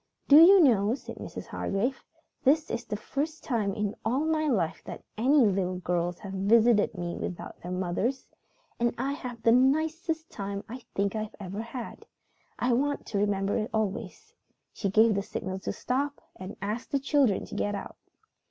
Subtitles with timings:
[0.27, 1.45] "Do you know," said Mrs.
[1.45, 2.03] Hargrave,
[2.43, 6.97] "this is the first time in all my life that any little girls have visited
[6.97, 8.27] me without their mothers?
[8.79, 12.07] And I have had the nicest time I think I ever had.
[12.57, 14.33] I want to remember it always."
[14.73, 17.97] She gave the signal to stop, and asked the children to get out.